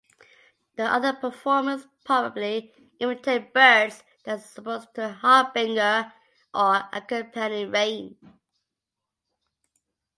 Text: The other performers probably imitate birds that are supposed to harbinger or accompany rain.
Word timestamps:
The 0.77 0.83
other 0.85 1.13
performers 1.13 1.85
probably 2.05 2.73
imitate 2.99 3.53
birds 3.53 4.03
that 4.23 4.39
are 4.39 4.41
supposed 4.41 4.95
to 4.95 5.09
harbinger 5.09 6.11
or 6.55 6.83
accompany 6.91 7.65
rain. 7.65 8.17